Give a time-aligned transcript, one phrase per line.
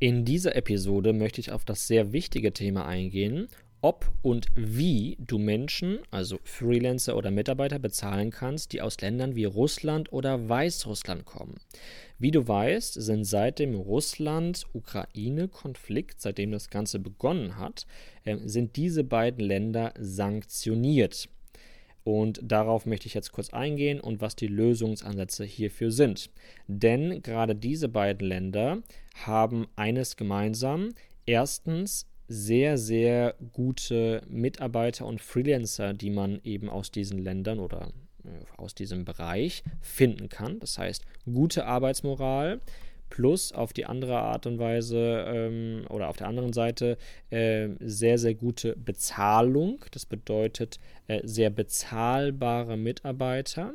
[0.00, 3.48] In dieser Episode möchte ich auf das sehr wichtige Thema eingehen,
[3.80, 9.44] ob und wie du Menschen, also Freelancer oder Mitarbeiter, bezahlen kannst, die aus Ländern wie
[9.44, 11.56] Russland oder Weißrussland kommen.
[12.16, 17.84] Wie du weißt, sind seit dem Russland-Ukraine-Konflikt, seitdem das Ganze begonnen hat,
[18.22, 21.28] äh, sind diese beiden Länder sanktioniert.
[22.08, 26.30] Und darauf möchte ich jetzt kurz eingehen und was die Lösungsansätze hierfür sind.
[26.66, 28.78] Denn gerade diese beiden Länder
[29.26, 30.94] haben eines gemeinsam.
[31.26, 37.92] Erstens sehr, sehr gute Mitarbeiter und Freelancer, die man eben aus diesen Ländern oder
[38.24, 40.60] äh, aus diesem Bereich finden kann.
[40.60, 42.62] Das heißt, gute Arbeitsmoral
[43.10, 46.98] plus auf die andere Art und Weise ähm, oder auf der anderen Seite
[47.30, 49.84] äh, sehr, sehr gute Bezahlung.
[49.90, 53.74] Das bedeutet äh, sehr bezahlbare Mitarbeiter.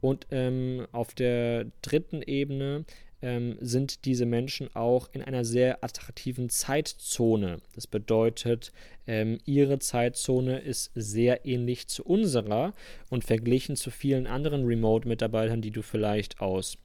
[0.00, 2.84] Und ähm, auf der dritten Ebene
[3.24, 7.56] ähm, sind diese Menschen auch in einer sehr attraktiven Zeitzone.
[7.74, 8.70] Das bedeutet,
[9.06, 12.74] ähm, ihre Zeitzone ist sehr ähnlich zu unserer
[13.08, 16.76] und verglichen zu vielen anderen Remote-Mitarbeitern, die du vielleicht aus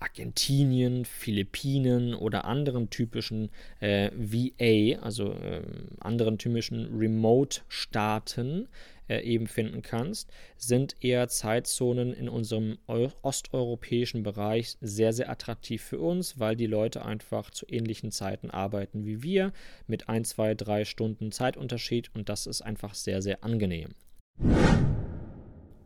[0.00, 5.62] Argentinien, Philippinen oder anderen typischen äh, VA, also äh,
[6.00, 8.68] anderen typischen Remote-Staaten
[9.08, 12.78] äh, eben finden kannst, sind eher Zeitzonen in unserem
[13.22, 19.04] osteuropäischen Bereich sehr, sehr attraktiv für uns, weil die Leute einfach zu ähnlichen Zeiten arbeiten
[19.04, 19.52] wie wir,
[19.86, 23.94] mit ein, zwei, drei Stunden Zeitunterschied und das ist einfach sehr, sehr angenehm.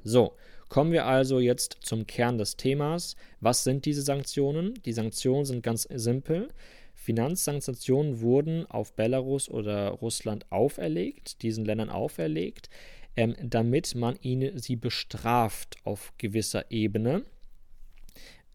[0.05, 0.33] So,
[0.69, 3.17] kommen wir also jetzt zum Kern des Themas.
[3.41, 4.75] Was sind diese Sanktionen?
[4.85, 6.49] Die Sanktionen sind ganz simpel.
[6.95, 12.69] Finanzsanktionen wurden auf Belarus oder Russland auferlegt, diesen Ländern auferlegt
[13.17, 17.23] ähm, damit man ihn, sie bestraft auf gewisser Ebene,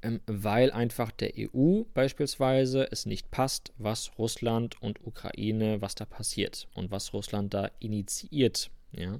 [0.02, 6.06] ähm, weil einfach der EU beispielsweise es nicht passt, was Russland und Ukraine, was da
[6.06, 8.70] passiert und was Russland da initiiert.
[8.92, 9.20] Ja.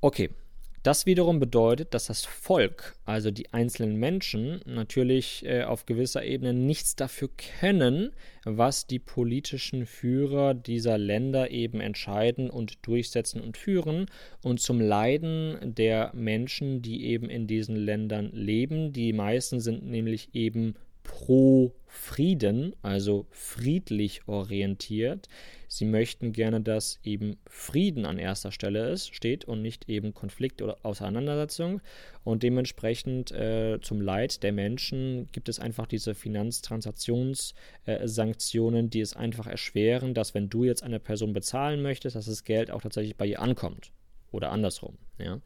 [0.00, 0.30] Okay,
[0.84, 6.52] das wiederum bedeutet, dass das Volk, also die einzelnen Menschen, natürlich äh, auf gewisser Ebene
[6.52, 8.12] nichts dafür können,
[8.44, 14.06] was die politischen Führer dieser Länder eben entscheiden und durchsetzen und führen
[14.42, 18.92] und zum Leiden der Menschen, die eben in diesen Ländern leben.
[18.92, 21.72] Die meisten sind nämlich eben pro
[22.14, 25.28] Frieden, also friedlich orientiert.
[25.66, 30.62] Sie möchten gerne, dass eben Frieden an erster Stelle ist, steht und nicht eben Konflikt
[30.62, 31.80] oder Auseinandersetzung.
[32.22, 39.16] Und dementsprechend äh, zum Leid der Menschen gibt es einfach diese Finanztransaktionssanktionen, äh, die es
[39.16, 43.16] einfach erschweren, dass wenn du jetzt eine Person bezahlen möchtest, dass das Geld auch tatsächlich
[43.16, 43.90] bei ihr ankommt.
[44.30, 44.98] Oder andersrum.
[45.18, 45.40] Ja.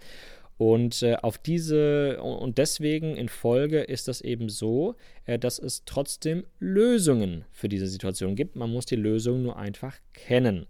[0.59, 5.85] Und äh, auf diese und deswegen in Folge ist das eben so, äh, dass es
[5.85, 8.57] trotzdem Lösungen für diese Situation gibt.
[8.57, 10.67] Man muss die Lösung nur einfach kennen.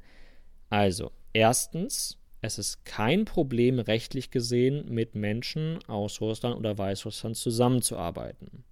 [0.68, 8.64] Also, erstens, es ist kein Problem rechtlich gesehen, mit Menschen aus Russland oder Weißrussland zusammenzuarbeiten.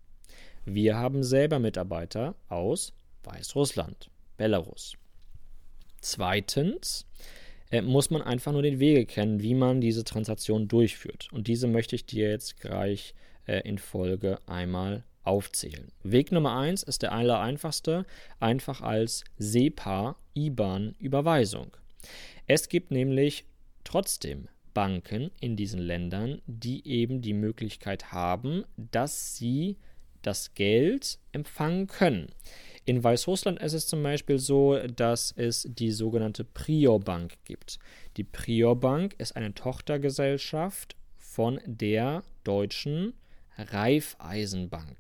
[0.67, 2.93] Wir haben selber Mitarbeiter aus
[3.25, 4.97] Weißrussland, Belarus.
[6.03, 7.07] Zweitens,
[7.71, 11.29] äh, muss man einfach nur den Wege kennen, wie man diese Transaktion durchführt.
[11.33, 13.15] Und diese möchte ich dir jetzt gleich
[13.47, 15.89] äh, in Folge einmal aufzählen.
[16.03, 18.07] Weg Nummer 1 ist der aller einfachste,
[18.39, 21.77] einfach als SEPA IBAN-Überweisung.
[22.47, 23.45] Es gibt nämlich
[23.83, 29.79] trotzdem Banken in diesen Ländern, die eben die Möglichkeit haben, dass sie
[30.23, 32.29] das Geld empfangen können.
[32.87, 37.81] In Weißrussland ist es zum Beispiel so, dass es die sogenannte Prior Bank gibt.
[38.17, 43.15] Die Prior Bank ist eine Tochtergesellschaft von der deutschen
[43.59, 44.97] Raiffeisenbank.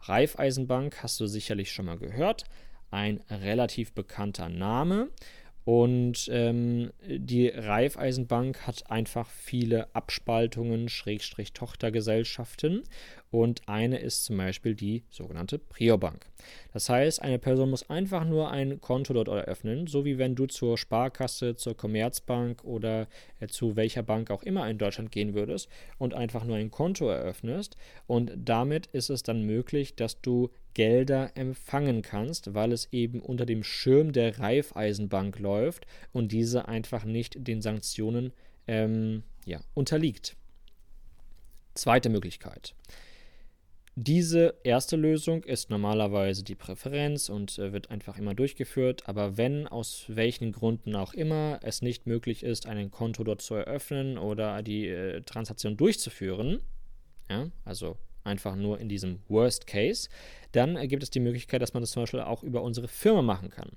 [0.00, 2.44] Raiffeisenbank hast du sicherlich schon mal gehört,
[2.90, 5.10] ein relativ bekannter Name.
[5.64, 12.82] Und ähm, die Raiffeisenbank hat einfach viele Abspaltungen, Schrägstrich Tochtergesellschaften.
[13.30, 16.26] Und eine ist zum Beispiel die sogenannte Priobank.
[16.72, 20.46] Das heißt, eine Person muss einfach nur ein Konto dort eröffnen, so wie wenn du
[20.46, 23.06] zur Sparkasse, zur Commerzbank oder
[23.38, 25.68] äh, zu welcher Bank auch immer in Deutschland gehen würdest
[25.98, 27.76] und einfach nur ein Konto eröffnest.
[28.06, 33.46] Und damit ist es dann möglich, dass du Gelder empfangen kannst, weil es eben unter
[33.46, 38.32] dem Schirm der Raiffeisenbank läuft und diese einfach nicht den Sanktionen
[38.66, 40.36] ähm, ja, unterliegt.
[41.74, 42.74] Zweite Möglichkeit.
[43.96, 49.08] Diese erste Lösung ist normalerweise die Präferenz und äh, wird einfach immer durchgeführt.
[49.08, 53.54] Aber wenn aus welchen Gründen auch immer es nicht möglich ist, ein Konto dort zu
[53.54, 56.60] eröffnen oder die äh, Transaktion durchzuführen,
[57.28, 57.96] ja, also
[58.30, 60.08] einfach nur in diesem Worst Case,
[60.52, 63.50] dann gibt es die Möglichkeit, dass man das zum Beispiel auch über unsere Firma machen
[63.50, 63.70] kann.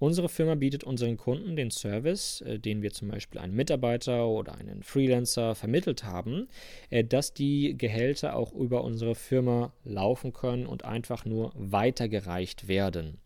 [0.00, 4.54] Unsere Firma bietet unseren Kunden den Service, äh, den wir zum Beispiel einen Mitarbeiter oder
[4.54, 6.48] einen Freelancer vermittelt haben,
[6.90, 13.18] äh, dass die Gehälter auch über unsere Firma laufen können und einfach nur weitergereicht werden.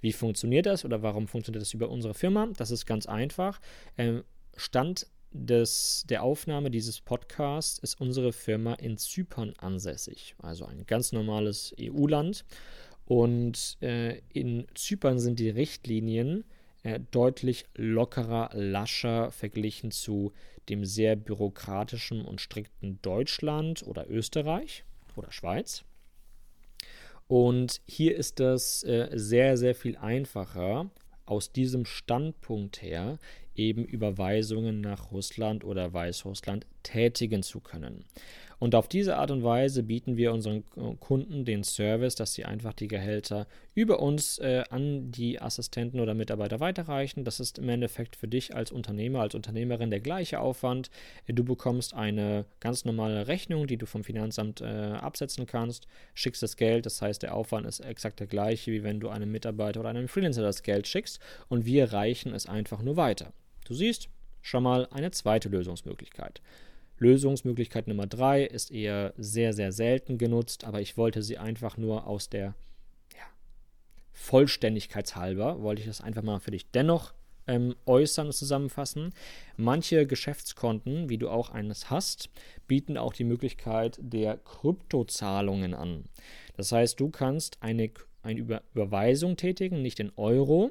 [0.00, 2.48] Wie funktioniert das oder warum funktioniert das über unsere Firma?
[2.56, 3.60] Das ist ganz einfach.
[3.96, 4.24] Ähm,
[4.56, 11.12] Stand des, der Aufnahme dieses Podcasts ist unsere Firma in Zypern ansässig, also ein ganz
[11.12, 12.44] normales EU-Land.
[13.04, 16.44] Und äh, in Zypern sind die Richtlinien
[16.84, 20.32] äh, deutlich lockerer, lascher verglichen zu
[20.68, 24.84] dem sehr bürokratischen und strikten Deutschland oder Österreich
[25.16, 25.84] oder Schweiz.
[27.26, 30.90] Und hier ist das äh, sehr, sehr viel einfacher,
[31.26, 33.18] aus diesem Standpunkt her
[33.54, 38.04] eben Überweisungen nach Russland oder Weißrussland tätigen zu können.
[38.64, 40.64] Und auf diese Art und Weise bieten wir unseren
[40.98, 46.14] Kunden den Service, dass sie einfach die Gehälter über uns äh, an die Assistenten oder
[46.14, 47.24] Mitarbeiter weiterreichen.
[47.24, 50.88] Das ist im Endeffekt für dich als Unternehmer, als Unternehmerin der gleiche Aufwand.
[51.26, 56.56] Du bekommst eine ganz normale Rechnung, die du vom Finanzamt äh, absetzen kannst, schickst das
[56.56, 56.86] Geld.
[56.86, 60.08] Das heißt, der Aufwand ist exakt der gleiche, wie wenn du einem Mitarbeiter oder einem
[60.08, 61.20] Freelancer das Geld schickst.
[61.50, 63.34] Und wir reichen es einfach nur weiter.
[63.66, 64.08] Du siehst
[64.40, 66.40] schon mal eine zweite Lösungsmöglichkeit.
[66.98, 72.06] Lösungsmöglichkeit Nummer drei ist eher sehr, sehr selten genutzt, aber ich wollte sie einfach nur
[72.06, 72.54] aus der
[73.12, 73.24] ja,
[74.12, 77.12] Vollständigkeitshalber, wollte ich das einfach mal für dich dennoch
[77.46, 79.12] ähm, äußern und zusammenfassen.
[79.56, 82.30] Manche Geschäftskonten, wie du auch eines hast,
[82.66, 86.04] bieten auch die Möglichkeit der Kryptozahlungen an.
[86.56, 87.90] Das heißt, du kannst eine,
[88.22, 90.70] eine Über Überweisung tätigen, nicht in Euro,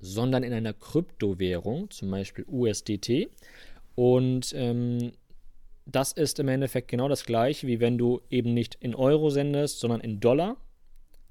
[0.00, 3.30] sondern in einer Kryptowährung, zum Beispiel USDT.
[3.96, 5.12] Und ähm,
[5.86, 9.80] das ist im Endeffekt genau das gleiche, wie wenn du eben nicht in Euro sendest,
[9.80, 10.56] sondern in Dollar.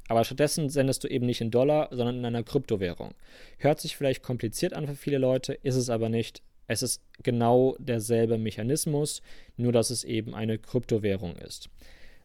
[0.07, 3.13] Aber stattdessen sendest du eben nicht in Dollar, sondern in einer Kryptowährung.
[3.57, 6.41] Hört sich vielleicht kompliziert an für viele Leute, ist es aber nicht.
[6.67, 9.21] Es ist genau derselbe Mechanismus,
[9.55, 11.69] nur dass es eben eine Kryptowährung ist.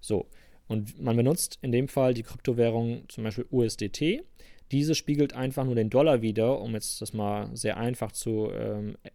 [0.00, 0.26] So,
[0.68, 4.22] und man benutzt in dem Fall die Kryptowährung zum Beispiel USDT.
[4.70, 8.96] Diese spiegelt einfach nur den Dollar wieder, um jetzt das mal sehr einfach zu, ähm,
[9.04, 9.10] äh,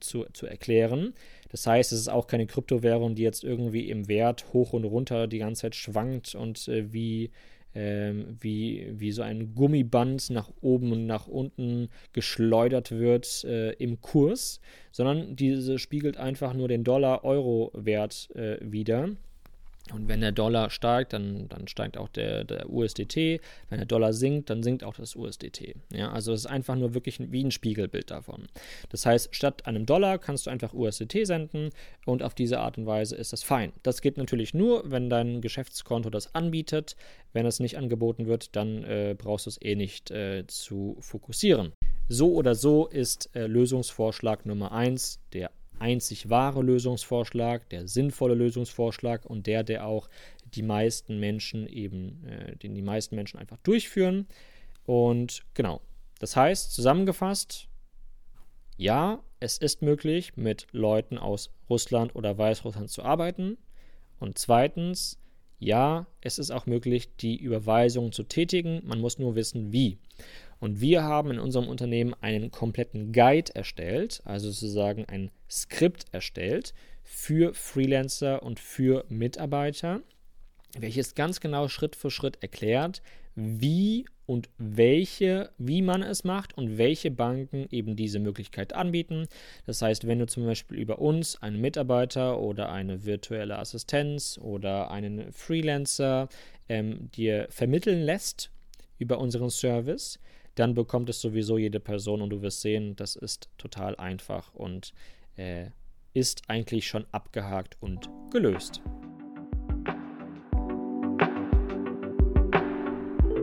[0.00, 1.14] zu, zu erklären.
[1.50, 5.26] Das heißt, es ist auch keine Kryptowährung, die jetzt irgendwie im Wert hoch und runter
[5.26, 7.30] die ganze Zeit schwankt und äh, wie,
[7.74, 14.00] ähm, wie, wie so ein Gummiband nach oben und nach unten geschleudert wird äh, im
[14.00, 14.60] Kurs,
[14.92, 19.10] sondern diese spiegelt einfach nur den Dollar-Euro-Wert äh, wieder.
[19.92, 23.40] Und wenn der Dollar steigt, dann, dann steigt auch der, der USDT.
[23.68, 25.74] Wenn der Dollar sinkt, dann sinkt auch das USDT.
[25.92, 28.46] Ja, also es ist einfach nur wirklich wie ein Spiegelbild davon.
[28.88, 31.70] Das heißt, statt einem Dollar kannst du einfach USDT senden
[32.06, 33.72] und auf diese Art und Weise ist das fein.
[33.82, 36.96] Das geht natürlich nur, wenn dein Geschäftskonto das anbietet.
[37.34, 41.72] Wenn es nicht angeboten wird, dann äh, brauchst du es eh nicht äh, zu fokussieren.
[42.08, 45.50] So oder so ist äh, Lösungsvorschlag Nummer 1 der
[45.84, 50.08] einzig wahre Lösungsvorschlag, der sinnvolle Lösungsvorschlag und der, der auch
[50.46, 54.26] die meisten Menschen eben, äh, den die meisten Menschen einfach durchführen.
[54.86, 55.82] Und genau,
[56.20, 57.68] das heißt, zusammengefasst,
[58.78, 63.58] ja, es ist möglich, mit Leuten aus Russland oder Weißrussland zu arbeiten.
[64.18, 65.18] Und zweitens,
[65.58, 68.80] ja, es ist auch möglich, die Überweisung zu tätigen.
[68.86, 69.98] Man muss nur wissen, wie.
[70.64, 76.72] Und wir haben in unserem Unternehmen einen kompletten Guide erstellt, also sozusagen ein Skript erstellt
[77.02, 80.00] für Freelancer und für Mitarbeiter,
[80.78, 83.02] welches ganz genau Schritt für Schritt erklärt,
[83.34, 89.26] wie und welche, wie man es macht und welche Banken eben diese Möglichkeit anbieten.
[89.66, 94.90] Das heißt, wenn du zum Beispiel über uns einen Mitarbeiter oder eine virtuelle Assistenz oder
[94.90, 96.30] einen Freelancer
[96.70, 98.50] ähm, dir vermitteln lässt
[98.98, 100.18] über unseren Service,
[100.54, 104.92] dann bekommt es sowieso jede Person und du wirst sehen, das ist total einfach und
[105.36, 105.66] äh,
[106.12, 108.80] ist eigentlich schon abgehakt und gelöst.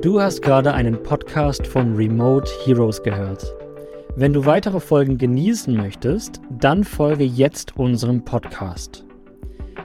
[0.01, 3.45] Du hast gerade einen Podcast von Remote Heroes gehört.
[4.15, 9.05] Wenn du weitere Folgen genießen möchtest, dann folge jetzt unserem Podcast.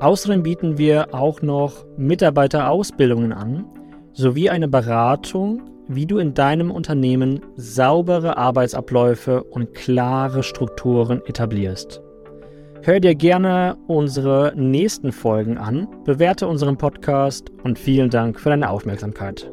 [0.00, 3.66] Außerdem bieten wir auch noch Mitarbeiterausbildungen an
[4.12, 12.00] sowie eine Beratung wie du in deinem Unternehmen saubere Arbeitsabläufe und klare Strukturen etablierst.
[12.82, 18.70] Hör dir gerne unsere nächsten Folgen an, bewerte unseren Podcast und vielen Dank für deine
[18.70, 19.50] Aufmerksamkeit.